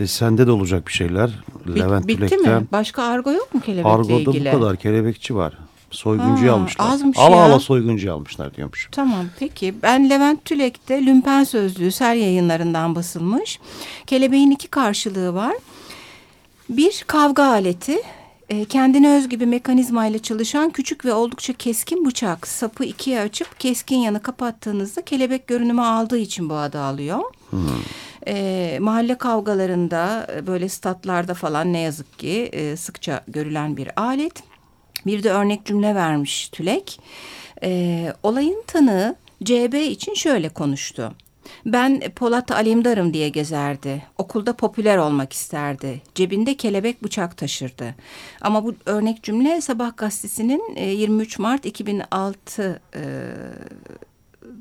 E, 0.00 0.06
sende 0.06 0.46
de 0.46 0.50
olacak 0.50 0.86
bir 0.86 0.92
şeyler. 0.92 1.30
Bit- 1.66 1.78
Levent 1.78 2.06
bitti 2.08 2.26
Tülek'ten. 2.28 2.60
mi? 2.62 2.66
Başka 2.72 3.02
argo 3.02 3.32
yok 3.32 3.54
mu 3.54 3.60
kelebekle 3.60 3.88
Argo'da 3.88 4.12
ilgili? 4.30 4.52
bu 4.52 4.58
kadar 4.60 4.76
kelebekçi 4.76 5.34
var. 5.36 5.58
Soyguncuyu 5.90 6.50
Ha, 6.50 6.54
almışlar. 6.56 6.86
azmış 6.92 7.18
ala 7.18 7.36
ya. 7.36 7.42
ala 7.42 7.58
soyguncuyu 7.60 8.12
almışlar 8.14 8.54
diyormuş. 8.54 8.88
Tamam 8.92 9.24
peki. 9.38 9.74
Ben 9.82 10.10
Levent 10.10 10.44
Tülek'te 10.44 11.06
Lümpen 11.06 11.44
Sözlüğü 11.44 11.92
Ser 11.92 12.14
yayınlarından 12.14 12.94
basılmış. 12.94 13.60
Kelebeğin 14.06 14.50
iki 14.50 14.68
karşılığı 14.68 15.34
var. 15.34 15.54
Bir 16.68 17.04
kavga 17.06 17.44
aleti. 17.44 17.98
e, 18.48 18.64
Kendine 18.64 19.16
özgü 19.16 19.40
bir 19.40 19.46
mekanizmayla 19.46 20.18
çalışan 20.18 20.70
küçük 20.70 21.04
ve 21.04 21.12
oldukça 21.12 21.52
keskin 21.52 22.06
bıçak. 22.06 22.46
Sapı 22.48 22.84
ikiye 22.84 23.20
açıp 23.20 23.60
keskin 23.60 23.96
yanı 23.98 24.22
kapattığınızda 24.22 25.02
kelebek 25.04 25.46
görünümü 25.46 25.82
aldığı 25.82 26.18
için 26.18 26.50
bu 26.50 26.54
adı 26.54 26.80
alıyor. 26.80 27.20
E, 28.26 28.78
mahalle 28.80 29.18
kavgalarında 29.18 30.26
e, 30.36 30.46
böyle 30.46 30.68
statlarda 30.68 31.34
falan 31.34 31.72
ne 31.72 31.80
yazık 31.80 32.18
ki 32.18 32.48
e, 32.52 32.76
sıkça 32.76 33.24
görülen 33.28 33.76
bir 33.76 34.00
alet. 34.00 34.42
Bir 35.06 35.22
de 35.22 35.30
örnek 35.30 35.66
cümle 35.66 35.94
vermiş 35.94 36.48
Tülek. 36.48 37.00
E, 37.62 38.12
olayın 38.22 38.62
tanığı 38.66 39.16
CB 39.44 39.74
için 39.74 40.14
şöyle 40.14 40.48
konuştu. 40.48 41.12
Ben 41.66 42.00
Polat 42.16 42.50
Alemdar'ım 42.50 43.14
diye 43.14 43.28
gezerdi. 43.28 44.02
Okulda 44.18 44.56
popüler 44.56 44.96
olmak 44.96 45.32
isterdi. 45.32 46.02
Cebinde 46.14 46.56
kelebek 46.56 47.04
bıçak 47.04 47.36
taşırdı. 47.36 47.94
Ama 48.40 48.64
bu 48.64 48.74
örnek 48.86 49.22
cümle 49.22 49.60
Sabah 49.60 49.96
gazetesinin 49.96 50.76
e, 50.76 50.90
23 50.90 51.38
Mart 51.38 51.66
2006 51.66 52.80
e, 52.94 53.02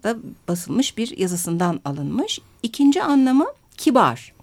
da 0.04 0.18
basılmış 0.48 0.98
bir 0.98 1.18
yazısından 1.18 1.80
alınmış. 1.86 2.40
İkinci 2.66 3.04
anlamı 3.04 3.46
kibar. 3.78 4.34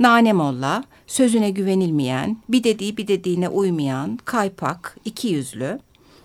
Nane 0.00 0.32
molla, 0.32 0.84
sözüne 1.06 1.50
güvenilmeyen, 1.50 2.36
bir 2.48 2.64
dediği 2.64 2.96
bir 2.96 3.08
dediğine 3.08 3.48
uymayan, 3.48 4.18
kaypak, 4.24 4.96
iki 5.04 5.28
yüzlü. 5.28 5.78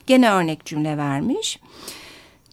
Gene 0.08 0.32
örnek 0.32 0.66
cümle 0.66 0.98
vermiş. 0.98 1.60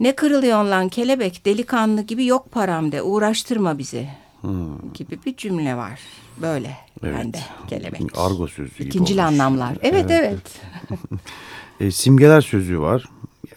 Ne 0.00 0.14
kırılıyor 0.16 0.64
lan 0.64 0.88
kelebek 0.88 1.44
delikanlı 1.46 2.02
gibi 2.02 2.26
yok 2.26 2.50
param 2.52 2.92
de 2.92 3.02
uğraştırma 3.02 3.78
bizi 3.78 4.08
gibi 4.94 5.18
bir 5.26 5.36
cümle 5.36 5.76
var. 5.76 6.00
Böyle 6.42 6.76
Evet. 7.02 7.14
bende 7.18 7.38
kelebek. 7.68 8.02
Argo 8.18 8.46
sözlüğü 8.48 8.74
gibi 8.78 8.88
İkincil 8.88 9.18
olmuş. 9.18 9.28
anlamlar. 9.32 9.78
Evet 9.82 10.06
evet. 10.10 10.60
E, 11.80 11.90
simgeler 11.90 12.40
sözlüğü 12.40 12.80
var. 12.80 13.04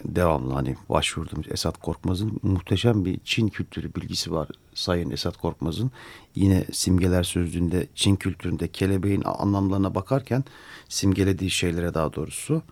Devamlı 0.04 0.52
hani 0.52 0.76
başvurduğumuz 0.88 1.46
Esat 1.50 1.78
Korkmaz'ın 1.78 2.40
muhteşem 2.42 3.04
bir 3.04 3.18
Çin 3.24 3.48
kültürü 3.48 3.94
bilgisi 3.94 4.32
var. 4.32 4.48
Sayın 4.74 5.10
Esat 5.10 5.36
Korkmaz'ın 5.36 5.90
yine 6.34 6.64
simgeler 6.72 7.22
sözlüğünde 7.22 7.86
Çin 7.94 8.16
kültüründe 8.16 8.68
kelebeğin 8.68 9.22
anlamlarına 9.24 9.94
bakarken 9.94 10.44
simgelediği 10.88 11.50
şeylere 11.50 11.94
daha 11.94 12.14
doğrusu 12.14 12.62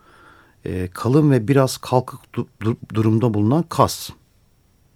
e, 0.65 0.87
kalın 0.93 1.31
ve 1.31 1.47
biraz 1.47 1.77
kalkık 1.77 2.19
du- 2.33 2.47
du- 2.61 2.77
durumda 2.93 3.33
bulunan 3.33 3.63
kas 3.63 4.09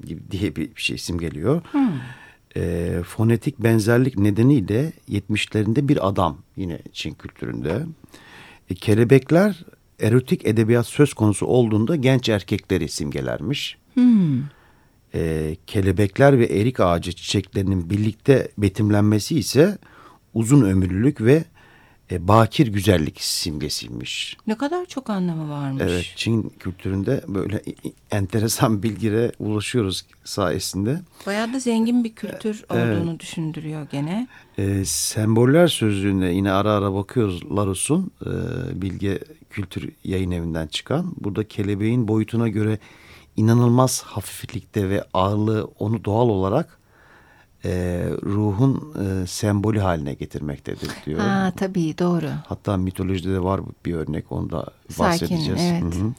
gibi 0.06 0.22
diye 0.32 0.56
bir 0.56 0.70
şey 0.76 0.98
simgeliyor. 0.98 1.62
E, 2.56 3.02
fonetik 3.06 3.60
benzerlik 3.60 4.18
nedeniyle 4.18 4.94
70'lerinde 5.10 5.88
bir 5.88 6.08
adam 6.08 6.38
yine 6.56 6.80
Çin 6.94 7.14
kültüründe. 7.14 7.86
E, 8.70 8.76
kelebekler 8.76 9.64
erotik 10.00 10.46
edebiyat 10.46 10.86
söz 10.86 11.14
konusu 11.14 11.46
olduğunda 11.46 11.96
genç 11.96 12.30
erkekleri 12.30 12.90
simgelermiş. 12.90 13.78
E, 15.14 15.56
kelebekler 15.68 16.40
ve 16.40 16.46
erik 16.46 16.80
ağacı 16.80 17.12
çiçeklerinin 17.12 17.90
birlikte 17.90 18.52
betimlenmesi 18.58 19.40
ise 19.40 19.78
uzun 20.34 20.62
ömürlülük 20.62 21.22
ve 21.22 21.44
e, 22.12 22.28
bakir 22.28 22.68
güzellik 22.68 23.22
simgesiymiş. 23.22 24.38
Ne 24.48 24.58
kadar 24.58 24.86
çok 24.86 25.10
anlamı 25.10 25.50
varmış. 25.50 25.84
Evet, 25.88 26.14
Çin 26.16 26.54
kültüründe 26.60 27.24
böyle 27.28 27.62
enteresan 28.12 28.84
bilgilere 28.84 29.32
ulaşıyoruz 29.40 30.06
sayesinde. 30.24 31.02
Bayağı 31.26 31.54
da 31.54 31.60
zengin 31.60 32.04
bir 32.04 32.16
kültür 32.16 32.66
olduğunu 32.70 33.20
düşündürüyor 33.20 33.88
gene. 33.92 34.28
E, 34.58 34.86
semboller 34.86 35.68
sözlüğüne 35.68 36.34
yine 36.34 36.52
ara 36.52 36.72
ara 36.72 36.94
bakıyoruz 36.94 37.42
Larus'un 37.56 38.12
e, 38.26 38.32
Bilge 38.82 39.20
Kültür 39.58 39.92
Yayın 40.04 40.32
Evi'nden 40.32 40.68
çıkan. 40.68 41.14
Burada 41.18 41.48
kelebeğin 41.48 42.08
boyutuna 42.08 42.48
göre 42.48 42.80
inanılmaz 43.36 44.02
hafiflikte 44.02 44.90
ve 44.90 45.04
ağırlığı 45.14 45.66
onu 45.80 46.06
doğal 46.06 46.30
olarak 46.30 46.78
e, 47.66 47.72
ruhun 48.24 48.94
e, 49.04 49.28
sembolü 49.28 49.80
haline 49.80 50.14
getirmektedir 50.14 50.90
diyor. 51.06 51.20
Ha 51.20 51.54
tabii 51.58 51.98
doğru. 51.98 52.30
Hatta 52.48 52.78
mitolojide 52.78 53.34
de 53.34 53.44
var 53.44 53.62
bir 53.86 53.94
örnek 53.94 54.32
onu 54.32 54.50
da 54.50 54.66
Sakin, 54.90 55.06
bahsedeceğiz. 55.06 55.62
evet. 55.62 55.96
Hı 55.96 56.00
hı. 56.00 56.14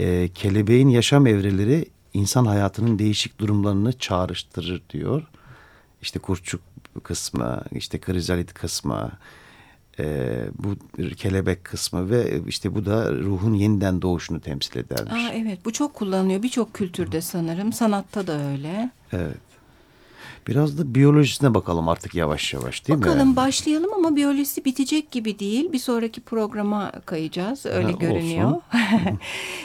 Ee, 0.00 0.28
kelebeğin 0.28 0.88
yaşam 0.88 1.26
evreleri 1.26 1.84
insan 2.14 2.44
hayatının 2.44 2.98
değişik 2.98 3.40
durumlarını 3.40 3.98
çağrıştırır 3.98 4.82
diyor. 4.90 5.22
İşte 6.02 6.18
kurçuk 6.18 6.60
kısmı, 7.02 7.62
işte 7.72 7.98
krizalit 8.00 8.54
kısmı, 8.54 9.10
e, 10.00 10.36
bu 10.58 10.68
kelebek 11.14 11.64
kısmı 11.64 12.10
ve 12.10 12.40
işte 12.46 12.74
bu 12.74 12.86
da 12.86 13.12
ruhun 13.12 13.54
yeniden 13.54 14.02
doğuşunu 14.02 14.40
temsil 14.40 14.78
edermiş. 14.80 15.12
Aa, 15.24 15.32
evet 15.34 15.58
bu 15.64 15.72
çok 15.72 15.94
kullanılıyor 15.94 16.42
birçok 16.42 16.74
kültürde 16.74 17.20
sanırım. 17.20 17.72
Sanatta 17.72 18.26
da 18.26 18.50
öyle. 18.50 18.90
Evet. 19.12 19.47
Biraz 20.46 20.78
da 20.78 20.94
biyolojisine 20.94 21.54
bakalım 21.54 21.88
artık 21.88 22.14
yavaş 22.14 22.54
yavaş 22.54 22.88
değil 22.88 22.98
Bakalım 22.98 23.28
mi? 23.28 23.36
başlayalım 23.36 23.92
ama 23.94 24.16
biyolojisi 24.16 24.64
bitecek 24.64 25.10
gibi 25.10 25.38
değil. 25.38 25.72
Bir 25.72 25.78
sonraki 25.78 26.20
programa 26.20 26.92
kayacağız. 27.06 27.66
Öyle 27.66 27.92
Ha, 27.92 27.98
görünüyor. 27.98 28.60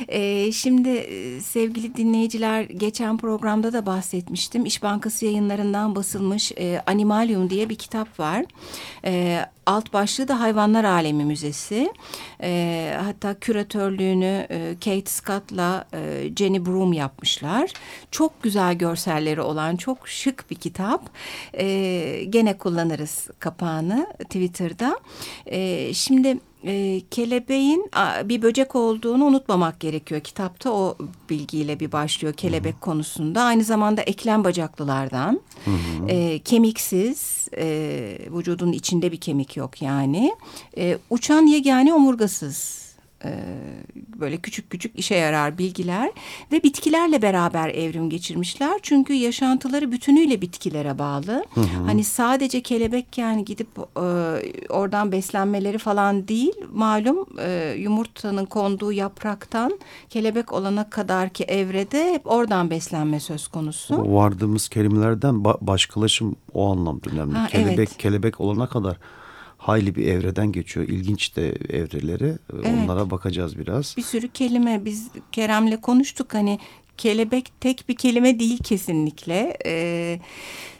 Ee, 0.07 0.51
şimdi 0.51 0.89
e, 0.89 1.41
sevgili 1.41 1.95
dinleyiciler 1.95 2.61
geçen 2.63 3.17
programda 3.17 3.73
da 3.73 3.85
bahsetmiştim. 3.85 4.65
İş 4.65 4.83
Bankası 4.83 5.25
yayınlarından 5.25 5.95
basılmış 5.95 6.51
e, 6.51 6.81
Animalium 6.87 7.49
diye 7.49 7.69
bir 7.69 7.75
kitap 7.75 8.19
var. 8.19 8.45
E, 9.05 9.45
alt 9.65 9.93
başlığı 9.93 10.27
da 10.27 10.39
Hayvanlar 10.39 10.83
Alemi 10.83 11.25
Müzesi. 11.25 11.93
E, 12.41 12.93
hatta 13.03 13.33
küratörlüğünü 13.39 14.47
e, 14.49 14.73
Kate 14.83 15.11
Scott'la 15.11 15.85
e, 15.93 16.29
Jenny 16.35 16.65
Broom 16.65 16.93
yapmışlar. 16.93 17.71
Çok 18.11 18.43
güzel 18.43 18.73
görselleri 18.75 19.41
olan 19.41 19.75
çok 19.75 20.07
şık 20.07 20.42
bir 20.51 20.55
kitap. 20.55 21.09
E, 21.53 22.23
gene 22.29 22.57
kullanırız 22.57 23.27
kapağını 23.39 24.07
Twitter'da. 24.19 24.99
E, 25.45 25.93
şimdi 25.93 26.39
e, 26.65 27.01
kelebeğin 27.11 27.91
bir 28.23 28.41
böcek 28.41 28.75
olduğunu 28.75 29.25
unutmamak 29.25 29.79
gerekiyor. 29.79 30.21
Kitapta 30.21 30.71
o 30.71 30.97
bilgiyle 31.29 31.79
bir 31.79 31.91
başlıyor 31.91 32.33
kelebek 32.33 32.81
konusunda. 32.81 33.41
Aynı 33.43 33.63
zamanda 33.63 34.01
eklem 34.01 34.43
bacaklılardan. 34.43 35.41
E, 36.07 36.39
kemiksiz, 36.39 37.47
e, 37.57 37.65
vücudun 38.31 38.71
içinde 38.71 39.11
bir 39.11 39.19
kemik 39.19 39.57
yok 39.57 39.81
yani. 39.81 40.35
E, 40.77 40.97
uçan 41.09 41.45
yegane 41.45 41.93
omurgasız. 41.93 42.92
E, 43.25 43.29
böyle 44.19 44.37
küçük 44.37 44.69
küçük 44.69 44.99
işe 44.99 45.15
yarar 45.15 45.57
bilgiler 45.57 46.11
ve 46.51 46.63
bitkilerle 46.63 47.21
beraber 47.21 47.69
evrim 47.69 48.09
geçirmişler. 48.09 48.79
Çünkü 48.81 49.13
yaşantıları 49.13 49.91
bütünüyle 49.91 50.41
bitkilere 50.41 50.99
bağlı. 50.99 51.45
Hani 51.85 52.03
sadece 52.03 52.61
kelebek 52.61 53.17
yani 53.17 53.45
gidip 53.45 53.67
e, 53.77 54.05
oradan 54.69 55.11
beslenmeleri 55.11 55.77
falan 55.77 56.27
değil. 56.27 56.53
Malum 56.73 57.27
e, 57.39 57.75
yumurtanın 57.77 58.45
konduğu 58.45 58.91
yapraktan 58.91 59.79
kelebek 60.09 60.53
olana 60.53 60.89
kadar 60.89 61.29
ki 61.29 61.43
evrede 61.43 62.13
hep 62.13 62.27
oradan 62.31 62.69
beslenme 62.69 63.19
söz 63.19 63.47
konusu. 63.47 63.95
O 63.95 64.15
vardığımız 64.15 64.69
kelimelerden 64.69 65.35
ba- 65.35 65.57
başkalaşım 65.61 66.35
o 66.53 66.71
anlamda 66.71 67.09
önemli. 67.09 67.35
Ha, 67.35 67.47
kelebek 67.47 67.77
evet. 67.77 67.97
kelebek 67.97 68.41
olana 68.41 68.67
kadar 68.67 68.97
hayli 69.63 69.95
bir 69.95 70.07
evreden 70.07 70.51
geçiyor. 70.51 70.87
İlginç 70.87 71.35
de 71.35 71.49
evreleri. 71.69 72.37
Evet. 72.53 72.65
Onlara 72.65 73.11
bakacağız 73.11 73.59
biraz. 73.59 73.97
Bir 73.97 74.01
sürü 74.01 74.27
kelime 74.27 74.85
biz 74.85 75.09
Kerem'le 75.31 75.77
konuştuk 75.81 76.33
hani 76.33 76.59
kelebek 76.97 77.51
tek 77.61 77.89
bir 77.89 77.95
kelime 77.95 78.39
değil 78.39 78.57
kesinlikle. 78.63 79.57
E, 79.65 80.19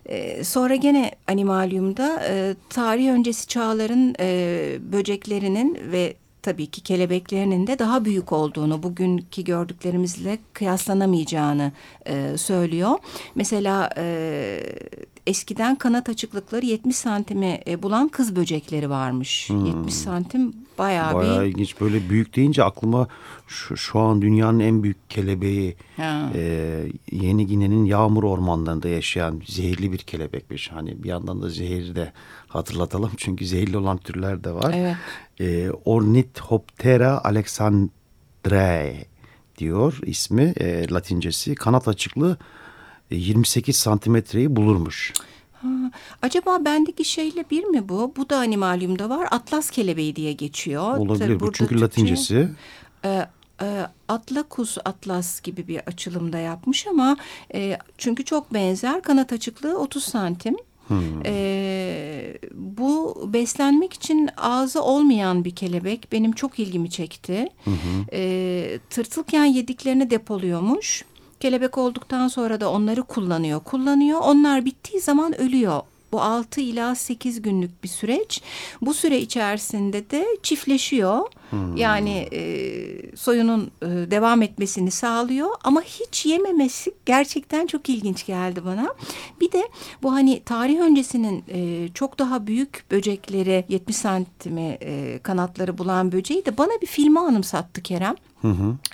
e, 0.06 0.44
sonra 0.44 0.76
gene 0.76 1.12
animalyumda 1.28 2.24
e, 2.28 2.56
tarih 2.70 3.10
öncesi 3.10 3.48
çağların 3.48 4.16
e, 4.20 4.78
böceklerinin 4.92 5.78
ve 5.92 6.14
tabii 6.42 6.68
ki 6.68 6.82
kelebeklerinin 6.82 7.68
de 7.68 7.80
daha 7.80 8.06
büyük 8.06 8.32
olduğunu, 8.32 8.84
bugünkü 8.84 9.44
gördüklerimizle 9.44 10.38
kıyaslanamayacağını 10.54 11.72
e, 12.06 12.38
söylüyor. 12.38 12.98
Mesela 13.36 13.90
e, 13.98 14.60
eskiden 15.28 15.76
kanat 15.76 16.10
açıklıkları 16.10 16.66
70 16.66 16.96
santimi 16.96 17.60
e, 17.68 17.84
bulan 17.84 18.10
kız 18.10 18.36
böcekleri 18.36 18.90
varmış. 18.90 19.50
Hmm. 19.50 19.66
70 19.66 19.94
santim 19.94 20.54
bayağı, 20.78 21.14
Bayağı 21.14 21.42
bir... 21.44 21.48
ilginç. 21.48 21.82
Böyle 21.82 22.10
büyük 22.10 22.36
deyince 22.36 22.64
aklıma 22.64 23.08
şu, 23.48 23.78
şu 23.78 24.00
an 24.00 24.22
dünyanın 24.22 24.60
en 24.60 24.84
büyük 24.84 25.10
kelebeği 25.10 25.76
Ha. 25.98 26.30
e, 26.36 26.86
Yeni 27.12 27.48
Gine'nin 27.48 27.86
yağmur 27.86 28.24
ormanlarında 28.24 28.88
yaşayan 28.88 29.42
zehirli 29.48 29.92
bir 29.92 29.98
kelebekmiş. 29.98 30.72
Hani 30.72 31.04
bir 31.04 31.10
yandan 31.10 31.42
da 31.42 31.50
zehri 31.50 31.96
de 31.96 32.14
hatırlatalım. 32.48 33.12
Çünkü 33.18 33.46
zehirli 33.46 33.78
olan 33.78 33.98
türler 33.98 34.44
de 34.44 34.52
var. 34.52 34.74
Evet. 34.78 34.96
E, 35.40 35.72
Ornithoptera 35.72 37.22
alexandrae 37.24 39.06
diyor 39.58 40.00
ismi 40.06 40.54
e, 40.58 40.90
latincesi. 40.92 41.56
Kanat 41.56 41.88
açıklığı 41.88 42.38
28 43.16 43.76
santimetreyi 43.76 44.56
bulurmuş. 44.56 45.14
Ha, 45.62 45.68
acaba 46.22 46.66
bendeki 46.66 47.06
şeyle 47.06 47.46
bir 47.52 47.64
mi 47.64 47.90
bu? 47.90 48.14
Bu 48.18 48.30
da 48.30 48.38
animalyumda 48.38 49.10
var. 49.10 49.28
Atlas 49.32 49.70
kelebeği 49.70 50.16
diye 50.16 50.34
geçiyor. 50.34 50.98
Olabilir 50.98 51.20
Tabii 51.26 51.40
bu 51.40 51.52
çünkü 51.52 51.76
Türkçe- 51.76 51.82
latincesi. 51.82 52.50
e, 53.06 53.28
e, 53.62 53.88
Atlakus 54.08 54.78
Atlas 54.86 55.42
gibi 55.42 55.68
bir 55.68 55.80
açılımda 55.80 56.38
yapmış 56.38 56.88
ama 56.88 57.18
e, 57.54 57.78
çünkü 57.98 58.26
çok 58.26 58.54
benzer 58.54 59.02
kanat 59.02 59.34
açıklığı 59.34 59.78
30 59.80 60.04
santim. 60.04 60.56
E, 61.26 62.38
bu 62.54 63.24
beslenmek 63.34 63.94
için 63.94 64.30
ağzı 64.38 64.84
olmayan 64.84 65.46
bir 65.46 65.56
kelebek 65.56 66.12
benim 66.12 66.32
çok 66.32 66.60
ilgimi 66.60 66.90
çekti. 66.90 67.48
E, 68.14 68.80
tırtılken 68.90 69.46
yediklerini 69.46 70.10
depoluyormuş. 70.10 71.06
Kelebek 71.44 71.78
olduktan 71.78 72.28
sonra 72.28 72.62
da 72.62 72.72
onları 72.72 73.04
kullanıyor, 73.04 73.60
kullanıyor. 73.60 74.20
Onlar 74.24 74.66
bittiği 74.66 75.02
zaman 75.02 75.42
ölüyor. 75.42 75.82
Bu 76.12 76.22
6 76.22 76.62
ila 76.62 76.96
8 76.96 77.42
günlük 77.42 77.84
bir 77.84 77.90
süreç. 77.90 78.42
Bu 78.82 78.94
süre 78.94 79.20
içerisinde 79.20 80.10
de 80.10 80.28
çiftleşiyor. 80.44 81.20
Yani 81.76 82.28
e, 82.34 82.42
soyunun 83.16 83.72
e, 83.82 83.88
devam 83.88 84.42
etmesini 84.42 84.92
sağlıyor 84.92 85.50
ama 85.64 85.82
hiç 85.82 86.26
yememesi 86.26 86.94
gerçekten 87.06 87.68
çok 87.68 87.90
ilginç 87.90 88.26
geldi 88.26 88.66
bana. 88.66 88.94
Bir 89.42 89.52
de 89.52 89.70
bu 90.04 90.14
hani 90.14 90.44
tarih 90.44 90.80
öncesinin 90.80 91.44
e, 91.48 91.90
çok 91.94 92.20
daha 92.20 92.48
büyük 92.48 92.86
böcekleri 92.92 93.66
70 93.70 93.96
santimi 93.96 94.78
e, 94.82 95.20
kanatları 95.24 95.78
bulan 95.78 96.12
böceği 96.12 96.46
de 96.46 96.58
bana 96.58 96.82
bir 96.82 96.88
filmi 96.88 97.20
anımsattı 97.20 97.84
Kerem. 97.84 98.16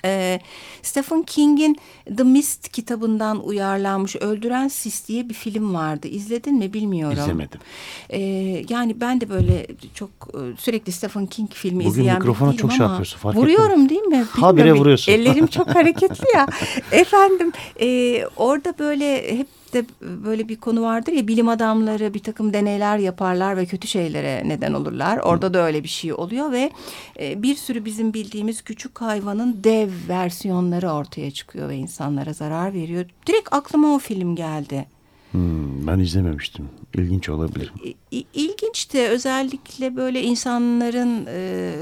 Ee, 0.04 0.40
Stephen 0.82 1.22
King'in 1.22 1.76
The 2.16 2.22
Mist 2.22 2.68
kitabından 2.68 3.44
uyarlanmış 3.44 4.16
Öldüren 4.16 4.68
Sis 4.68 5.08
diye 5.08 5.28
bir 5.28 5.34
film 5.34 5.74
vardı. 5.74 6.08
İzledin 6.08 6.54
mi 6.54 6.72
bilmiyorum. 6.72 7.18
İzlemedim. 7.20 7.60
Ee, 8.10 8.18
yani 8.68 9.00
ben 9.00 9.20
de 9.20 9.28
böyle 9.30 9.66
çok 9.94 10.10
e, 10.10 10.38
sürekli 10.58 10.92
Stephen 10.92 11.26
King 11.26 11.50
filmi 11.52 11.84
Bugün 11.84 11.90
izleyen 12.00 12.18
mikrofona 12.18 12.56
çok 12.56 12.72
şey 12.72 12.84
ama 12.84 12.94
yapıyorsun, 12.94 13.18
fark 13.18 13.36
Vuruyorum 13.36 13.88
değil 13.88 14.00
mi? 14.00 14.26
Habire 14.30 14.56
Bilmiyorum, 14.56 14.80
vuruyorsun. 14.80 15.12
Ellerim 15.12 15.46
çok 15.46 15.68
hareketli 15.74 16.24
ya. 16.34 16.46
Efendim 16.92 17.52
e, 17.80 18.20
orada 18.36 18.74
böyle 18.78 19.38
hep 19.38 19.46
de 19.72 19.84
böyle 20.00 20.48
bir 20.48 20.56
konu 20.56 20.82
vardır 20.82 21.12
ya 21.12 21.28
bilim 21.28 21.48
adamları 21.48 22.14
bir 22.14 22.18
takım 22.22 22.52
deneyler 22.52 22.98
yaparlar 22.98 23.56
ve 23.56 23.66
kötü 23.66 23.88
şeylere 23.88 24.42
neden 24.46 24.72
olurlar. 24.72 25.18
Orada 25.18 25.54
da 25.54 25.66
öyle 25.66 25.82
bir 25.84 25.88
şey 25.88 26.12
oluyor 26.12 26.52
ve 26.52 26.70
e, 27.20 27.42
bir 27.42 27.54
sürü 27.54 27.84
bizim 27.84 28.14
bildiğimiz 28.14 28.62
küçük 28.62 29.00
hayvanın 29.00 29.60
dev 29.64 29.88
versiyonları 30.08 30.90
ortaya 30.90 31.30
çıkıyor 31.30 31.68
ve 31.68 31.76
insanlara 31.76 32.32
zarar 32.32 32.74
veriyor. 32.74 33.04
Direkt 33.26 33.48
aklıma 33.52 33.94
o 33.94 33.98
film 33.98 34.36
geldi. 34.36 34.86
Hmm, 35.32 35.86
ben 35.86 35.98
izlememiştim. 35.98 36.68
İlginç 36.94 37.28
olabilir. 37.28 37.72
İ- 38.12 38.24
İlginçti 38.34 39.00
özellikle 39.08 39.96
böyle 39.96 40.22
insanların 40.22 41.26
e, 41.28 41.72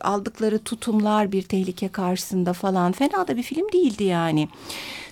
aldıkları 0.00 0.58
tutumlar 0.58 1.32
bir 1.32 1.42
tehlike 1.42 1.88
karşısında 1.88 2.52
falan 2.52 2.92
fena 2.92 3.28
da 3.28 3.36
bir 3.36 3.42
film 3.42 3.72
değildi 3.72 4.04
yani. 4.04 4.48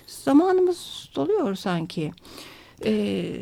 Zamanımız 0.07 1.09
doluyor 1.15 1.55
sanki. 1.55 2.11
E, 2.85 2.91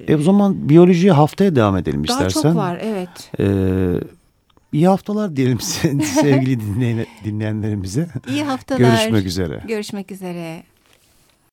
E 0.08 0.16
o 0.16 0.22
zaman 0.22 0.70
biyolojiye 0.70 1.12
haftaya 1.14 1.56
devam 1.56 1.78
edelim 1.78 2.08
daha 2.08 2.28
istersen. 2.28 2.50
çok 2.50 2.56
var 2.56 2.80
evet. 2.84 3.32
Ee, 3.40 4.00
iyi 4.72 4.88
haftalar 4.88 5.36
diyelim 5.36 5.60
sevgili 6.22 6.60
dinleyen, 6.60 7.06
dinleyenlerimize. 7.24 8.08
İyi 8.30 8.44
haftalar. 8.44 8.80
Görüşmek 8.80 9.26
üzere. 9.26 9.62
Görüşmek 9.68 10.12
üzere. 10.12 10.64